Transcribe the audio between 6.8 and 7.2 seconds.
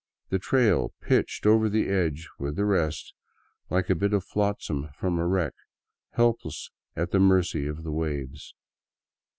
at the